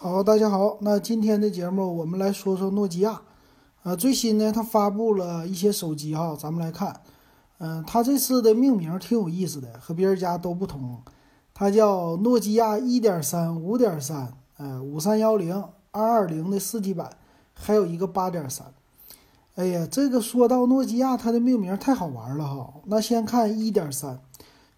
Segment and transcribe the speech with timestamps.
[0.00, 3.20] 好，大家好，那今天的节目我们来说说诺基亚，
[3.82, 7.00] 呃，最新呢，它发布了一些手机哈，咱们来看，
[7.58, 11.00] 嗯，它这次的命名挺有意思的，和别人家都不同，
[11.52, 17.10] 它叫诺基亚一点三、五点三，呃，五三幺零、二二零的四 G 版，
[17.52, 18.72] 还有一个八点三。
[19.56, 22.74] 哎呀，这个说到诺基亚，它的命名太好玩了哈。
[22.84, 24.20] 那先看一点三，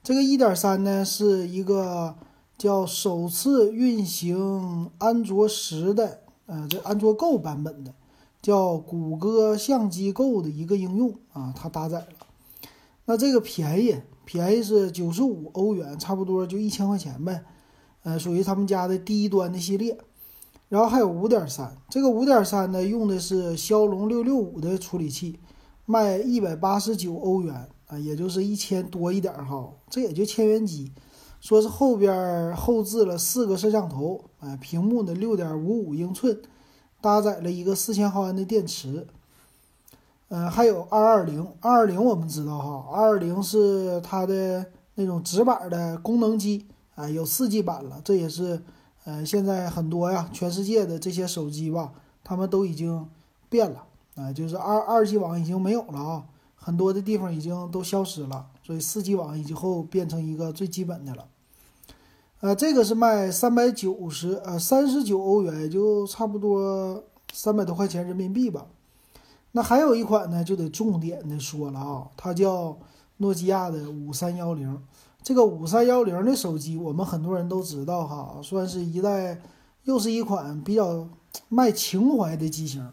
[0.02, 2.14] 这个一点三呢是一个。
[2.60, 7.94] 叫首次运行安卓十的，呃，这安卓 Go 版本的，
[8.42, 12.08] 叫谷歌相机 Go 的一个应用啊，它搭载了。
[13.06, 13.96] 那这个便宜，
[14.26, 17.42] 便宜是九十五欧元，差不多就一千块钱呗，
[18.02, 19.96] 呃，属于他们家的低端的系列。
[20.68, 25.40] 然后还有五点三，这个五点三呢，用的是骁龙六六五的处理器，
[25.86, 30.92] 卖一百八十九欧元啊，也就是一千多一点哈，这也就千元机。
[31.40, 36.40] 说是后边后置了四个摄像头，哎，屏幕的六点五五英寸，
[37.00, 39.06] 搭载了一个四千毫安的电池，
[40.28, 48.62] 嗯，还有二二零，二二零我们知道哈，二二零是它的那种直板的功能机，啊，有四 G 版了，这也是，
[49.04, 53.08] 呃，现在很多呀，全世界的这些手机吧，他们都已经
[53.48, 53.84] 变了，
[54.16, 56.24] 啊，就是二二 G 网已经没有了啊。
[56.62, 61.26] 很多的地方已经都消失了，所以四 G 网以后变成一个最基本的了。
[62.38, 68.68] 呃，这个是卖三百九十呃三十九欧元，也就差不多三百多块钱人民币吧。
[69.50, 72.78] 那还有一款呢，就得重点的说了啊，它叫
[73.16, 74.80] 诺基亚的五三幺零。
[75.20, 79.42] 这个五三幺零的手机，我们很多人都知道哈，算是一代
[79.82, 81.08] 又是一款比较
[81.48, 82.88] 卖情怀的机型。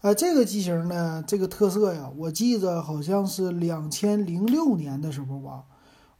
[0.00, 5.64] 呃，这个机型呢，这个特色呀，我记着好像是两千零六年的时候吧，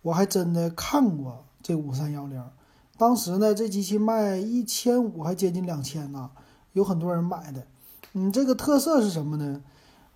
[0.02, 2.42] 我还真的看过这五三幺零。
[2.96, 6.30] 当时呢，这机器卖一千五，还接近两千呢，
[6.72, 7.68] 有很多人买的。
[8.14, 9.62] 嗯，这个特色是什么呢？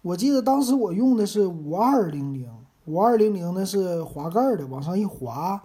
[0.02, 2.50] 我记得当时我用的是五二零零，
[2.86, 5.62] 五二零零呢是滑盖的，往上一滑，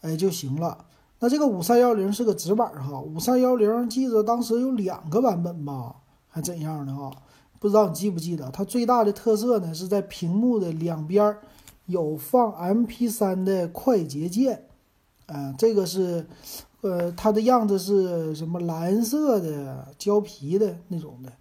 [0.00, 0.86] 哎就行了。
[1.18, 5.96] 那这个五三幺零是个直板哈，五三幺零记得当时有两个版本吧，
[6.30, 7.12] 还怎样的啊？
[7.66, 11.36] 不知道你记不记得，它最大的特色呢是在屏幕的两边
[11.86, 14.66] 有放 MP3 的快捷键，
[15.26, 16.24] 啊，这个是，
[16.82, 21.32] 呃，它的样子是什么蓝色的胶皮的那种的，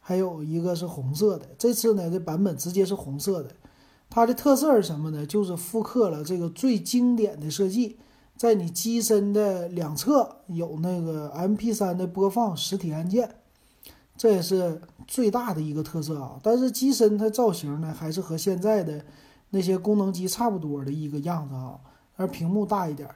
[0.00, 1.46] 还有一个是红色的。
[1.58, 3.50] 这次呢，这版本直接是红色的。
[4.08, 5.26] 它的特色是什么呢？
[5.26, 7.98] 就是复刻了这个最经典的设计，
[8.38, 13.28] 在你机身的两侧有那个 MP3 的播放实体按键。
[14.16, 16.38] 这也是最大的一个特色啊！
[16.40, 19.04] 但是机身它造型呢，还是和现在的
[19.50, 21.80] 那些功能机差不多的一个样子啊，
[22.16, 23.08] 而屏幕大一点。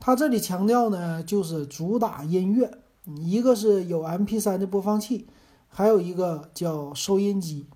[0.00, 2.70] 它这里强调呢，就是主打音乐，
[3.04, 5.26] 一个是有 MP3 的播放器，
[5.68, 7.66] 还有一个叫收音机。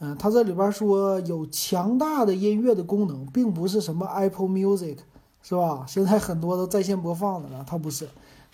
[0.00, 4.98] 嗯，它这里边说有强大的音乐的功能，并不是什么 Apple Music，
[5.42, 5.84] 是吧？
[5.86, 8.08] 现在很多都在线播放的了，它不是，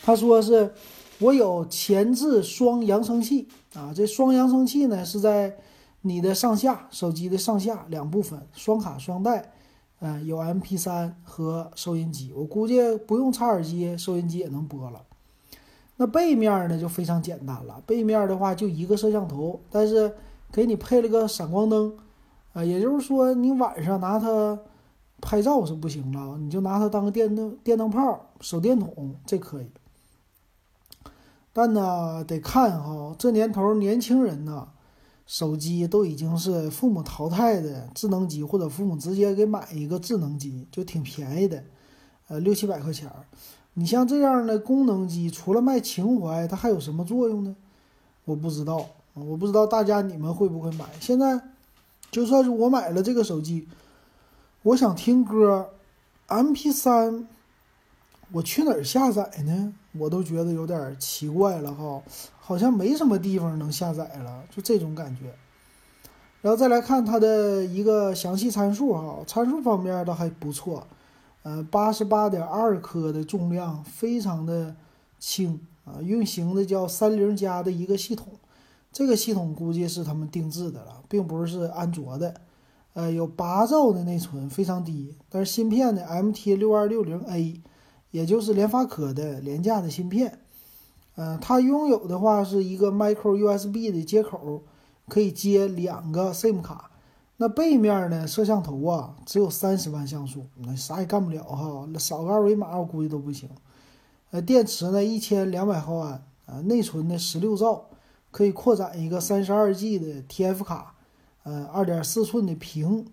[0.04, 0.70] 它说是。
[1.20, 5.54] 我有前置双扬声器啊，这双扬声器呢是在
[6.00, 9.52] 你的上下手机的上下两部分，双卡双待，
[10.00, 12.32] 嗯，有 MP3 和收音机。
[12.34, 15.02] 我估计不用插耳机，收音机也能播了。
[15.98, 20.10] 那背面呢就非常简单了，背面的话就一个摄像头，但是
[20.50, 21.94] 给你配了个闪光灯，
[22.54, 24.58] 啊，也就是说你晚上拿它
[25.20, 29.66] 拍照是不行了，你就拿它当个电灯电灯泡、手电筒，这可以。
[31.52, 34.68] 但呢，得看哈，这年头年轻人呢，
[35.26, 41.64] 手机都已经是父母淘汰的智能机，或者父母直接给买一个智能机，就挺便宜的，
[42.28, 43.24] 呃，六七百块钱儿。
[43.74, 47.56] 你像这样的功能机，除了卖情怀，它还有什么作用呢？
[48.24, 50.84] 我不知道，我不知道大家你们会不会买。
[51.00, 51.40] 现在，
[52.12, 53.66] 就算是我买了这个手机，
[54.62, 55.70] 我想听歌
[56.28, 57.24] ，MP3。
[58.32, 59.72] 我去哪儿下载呢？
[59.92, 62.00] 我都觉得有点奇怪了哈，
[62.38, 65.34] 好像没什么地方能下载了，就这种感觉。
[66.40, 70.86] 然后再来看它的一个详细参数哈，参数方面倒还不错，
[71.42, 74.76] 呃，八十八点二克的重量，非常的
[75.18, 78.28] 轻啊，运行的叫三菱加的一个系统，
[78.92, 82.34] 这个系统估计是他们定制的了，并不是安卓的。
[82.94, 87.60] 呃，有八兆的内存，非常低，但是芯片呢，MT 六二六零 A。
[88.10, 90.40] 也就是联发科的廉价的芯片，
[91.14, 94.62] 呃，它拥有的话是一个 micro USB 的接口，
[95.08, 96.90] 可以接两个 SIM 卡。
[97.36, 101.86] 那背面呢，摄像头啊，只有三十万像素，那啥也干不了哈。
[101.90, 103.48] 那扫个二维码，我估计都不行。
[104.30, 107.86] 呃，电池呢，一千两百毫安，啊，内存呢十六兆，
[108.30, 110.94] 可以扩展一个三十二 G 的 TF 卡，
[111.44, 113.06] 呃，二点四寸的屏，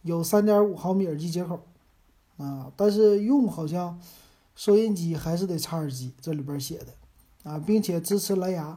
[0.00, 1.60] 有三点五毫米耳机接口，
[2.38, 4.00] 啊，但是用好像
[4.58, 8.76] 收音机还是得插耳机，这里边写的，啊，并且支持蓝牙，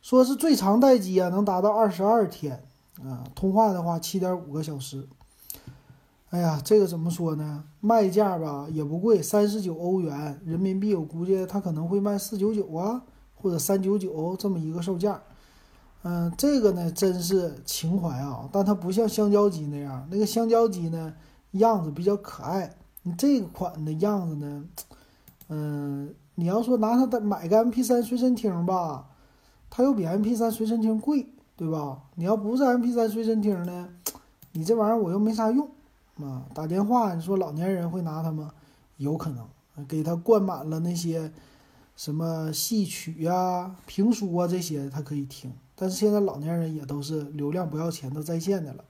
[0.00, 2.62] 说是最长待机啊，能达到二十二天，
[3.02, 5.08] 啊，通话的话七点五个小时。
[6.28, 7.64] 哎呀，这个怎么说呢？
[7.80, 13.02] 卖价吧也不贵，三十九欧元人民币，我估计它可能会卖四九九啊，
[13.34, 15.20] 或者三九九这么一个售价。
[16.04, 21.12] 嗯，这个呢真是情怀啊，但它不像香蕉机那样，那个香蕉机呢
[21.50, 24.64] 样子比较可爱，你这款的样子呢，
[25.52, 29.08] 嗯，你要说拿它的买个 MP3 随身听吧，
[29.68, 31.26] 它又比 MP3 随身听贵，
[31.56, 32.04] 对吧？
[32.14, 33.88] 你要不是 MP3 随身听呢，
[34.52, 35.68] 你这玩意儿我又没啥用。
[36.22, 38.52] 啊，打电话，你说老年人会拿它吗？
[38.98, 41.32] 有可能，给他灌满了那些
[41.96, 45.52] 什么戏曲呀、评书啊这些，他可以听。
[45.74, 48.84] 但是现在老年人也都是流量不要钱的在线的了。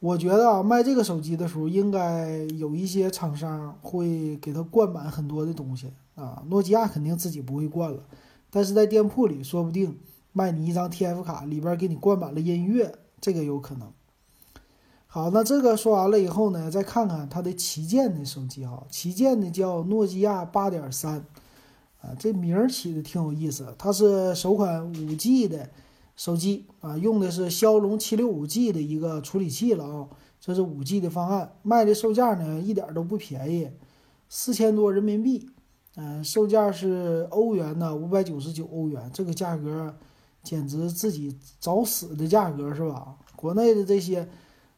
[0.00, 6.42] 我觉得啊，卖这个手机的时候，应该有一些厂商会给他灌满很多的东西啊。
[6.48, 8.02] 诺基亚肯定自己不会灌了，
[8.48, 9.98] 但是在店铺里，说不定
[10.32, 13.92] 卖你一张 TF 卡，里边给你灌满了音乐，这个有可能。
[15.06, 21.26] 好，那这个说完了以后呢，再看看它的旗舰的手机啊，旗舰的叫诺基亚八点三，
[22.00, 23.74] 啊，这名儿起的挺有意思。
[23.76, 25.68] 它是首款五 G 的
[26.20, 30.06] 手机啊，用的是骁龙七六五 G 的一个处理器了啊，
[30.38, 33.70] 这是五 G 的方案，卖的售价呢一点都不便宜，
[34.28, 35.48] 四千多人民币，
[35.96, 39.94] 嗯，售价是欧元呢五百九十九欧元，这个价格
[40.42, 43.16] 简直自己找死的价格是吧？
[43.34, 44.28] 国内的这些。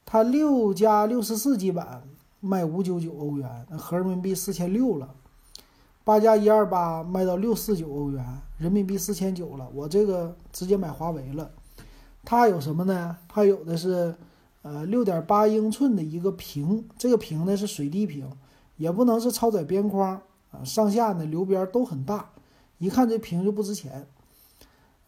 [0.05, 2.05] 它六加六十四 G 版
[2.39, 5.13] 卖五九九欧元，那合人民币四千六了。
[6.05, 8.25] 八加一二八卖到六四九欧元，
[8.59, 9.69] 人民币四千九了。
[9.75, 11.51] 我这个直接买华为了。
[12.25, 13.17] 它有什么呢？
[13.29, 14.15] 它有的是
[14.63, 18.31] 呃六点八英寸的一个屏，这个屏呢是水滴屏，
[18.77, 20.21] 也不能是超窄边框
[20.51, 22.31] 啊，上下呢留边都很大，
[22.79, 24.07] 一看这屏就不值钱。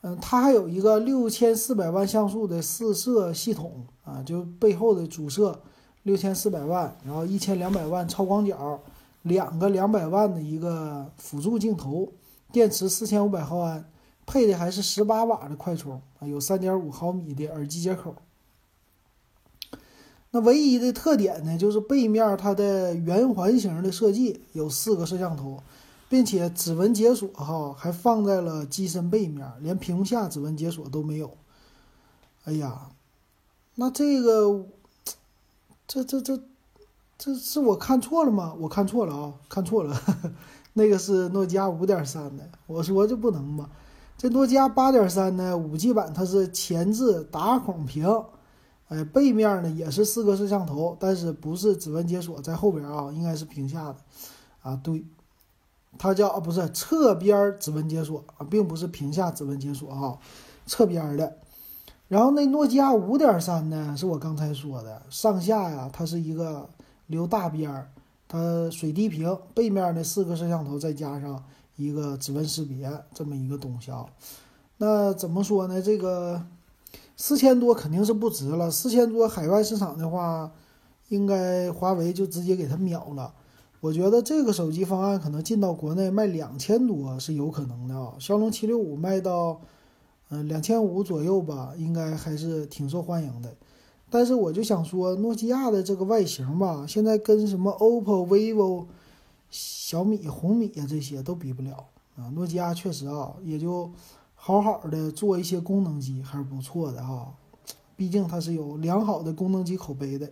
[0.02, 5.61] 嗯，它还有一个六千四百万像素的四摄系统啊，就背后的主摄
[6.02, 8.81] 六千四百万，然后一千两百万超广角，
[9.25, 12.12] 两个两百万的一个辅助镜头，
[12.53, 13.91] 电池四千五百毫安，
[14.25, 18.15] 配的还是十八瓦的快充啊，有三点五毫米的耳机接口。
[20.31, 25.61] 那唯一的特点呢，就是背面它的圆环形的设计，有四个摄像头。
[26.06, 31.37] 并且指纹解锁哈还放在了机身背面，连屏幕下指纹解锁都没有。
[32.44, 32.91] 哎呀，
[33.75, 34.67] 那这个，
[35.88, 36.41] 这这这，
[37.25, 38.55] 这是我看错了吗？
[38.61, 39.99] 我看错了啊，看错了，
[40.75, 42.47] 那个是诺基亚五点三的。
[42.67, 43.67] 我说这不能吧？
[44.19, 48.06] 这诺基亚八点三呢，五 G 版它是前置打孔屏，
[48.88, 53.97] 哎，背面呢也是四个摄像头，但是不是指纹解锁在后边啊，应该是屏下的
[54.61, 55.03] 啊，对。
[55.97, 60.19] 它叫啊，不是侧边指纹解锁啊，并不是屏下指纹解锁啊，
[60.67, 61.38] 侧边的。
[62.09, 66.69] 然后那诺基亚五点三呢，是我刚才说的，上下呀，它是一个
[67.06, 67.90] 留大边儿，
[68.26, 71.44] 它水滴屏，背面的四个摄像头再加上
[71.76, 74.06] 一个指纹识别这么一个东西啊。
[74.78, 75.80] 那怎么说呢？
[75.80, 76.44] 这个
[77.16, 80.50] 四千多肯定是不值了，四千多海外市场的话，
[81.08, 83.32] 应该华为就直接给它秒了。
[83.80, 89.61] 我觉得这个手机方案可能进到国内卖两千多是有可能的啊，骁龙七六五卖到，
[90.30, 93.54] 嗯两千五左右吧，应该还是挺受欢迎的。
[94.14, 98.87] 但是我就想说，诺基亚的这个外形吧，现在跟什么 OPPO、vivo、
[99.50, 102.30] 小米、红米啊这些都比不了啊。
[102.33, 103.90] 诺基亚确实啊，也就
[104.37, 107.35] 好好的做一些功能机还是不错的哈，
[107.97, 110.30] 毕竟它是有良好的功能机口碑的。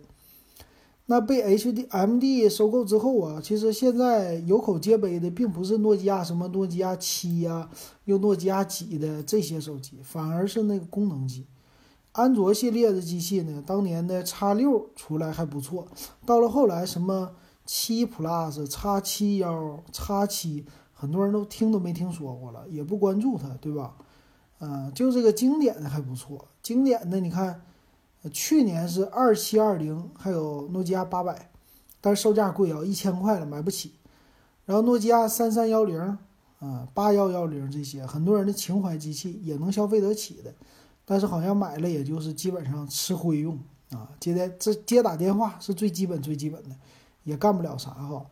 [1.07, 7.69] 那被 H D M D 收购之后啊，其实现在有口皆碑的，并不是诺基亚什么诺基亚七呀，
[8.05, 11.45] 又诺基亚几的这些手机，反而是那个功能机。
[12.13, 15.87] 安卓系列的机器呢，当年的 X 六出来还不错，
[16.25, 23.95] 到了后来什么七 Plus、X 七幺、X 七，很多人都听都没听说过了，也不关注它，对吧？
[24.59, 27.61] 嗯，就这个经典的还不错，经典的你看。
[28.31, 31.51] 去年是二七二零，还有诺基亚八百，
[31.99, 33.91] 但是售价贵啊，一千块了买不起。
[34.63, 35.99] 然后诺基亚三三幺零，
[36.59, 40.53] 啊八幺幺零这些，很多人的情怀机器也能消费得起的，
[41.05, 43.59] 但是好像买了也就是基本上吃灰用
[43.91, 46.75] 啊，接电这接打电话是最基本最基本的，
[47.23, 48.25] 也干不了啥哈。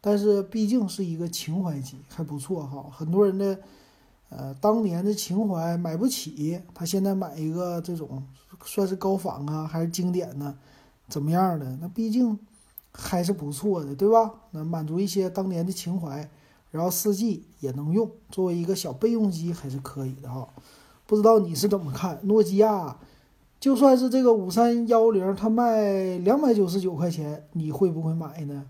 [0.00, 2.86] 但是毕竟是一个情怀机，还不错哈。
[2.92, 3.58] 很多人的
[4.28, 8.22] 呃，当年的情怀买不起，他现在买一个这种
[8.64, 10.56] 算是高仿啊，还是经典呢？
[11.08, 11.76] 怎么样的？
[11.80, 12.38] 那毕竟
[12.92, 14.34] 还是不错的，对吧？
[14.50, 16.28] 那满足一些当年的情怀，
[16.72, 20.48] 然后四 G 也能用，作为一个小备用机还是可以的哈。
[21.06, 22.18] 不知道你是怎么看？
[22.24, 22.96] 诺基亚
[23.58, 28.66] 就算是这个五三幺零，它卖两百九十九块钱，你会不会买呢？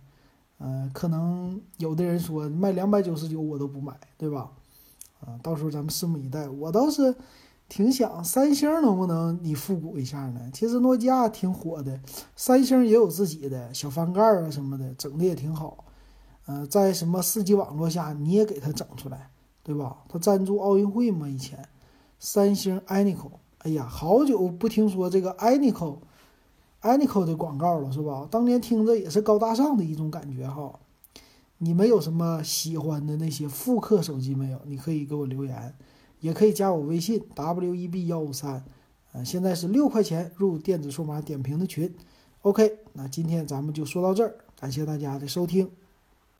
[0.59, 4.50] 嗯，可能有的人说卖两百九十九我都不买，对吧？
[5.21, 6.49] 啊，到时候咱们拭目以待。
[6.49, 7.14] 我倒是
[7.69, 10.40] 挺想三星能不能你复古一下呢？
[10.52, 11.99] 其实诺基亚挺火的，
[12.37, 15.85] 三星也有自己的小翻盖啊什么的，整的也挺好。
[16.47, 19.31] 呃，在什么四 G 网络下你也给它整出来，
[19.62, 19.97] 对吧？
[20.09, 21.69] 它赞助奥运会嘛，以前
[22.28, 26.02] 三星 a n i c o 哎呀，好久不听说这个 a n i c o
[26.80, 28.26] a n i c o 的广告了，是吧？
[28.28, 30.80] 当年听着也是高大上的一种感觉哈。
[31.59, 34.61] 你们有什么喜欢的那些复刻手机没有？
[34.64, 35.73] 你可以给我留言，
[36.18, 38.64] 也可以加我微信 w e b 幺五三，
[39.12, 41.95] 呃，现在是六块钱入电子数码点评的群。
[42.42, 45.71] OK，那今天咱们就说到这儿，感谢大家的收听。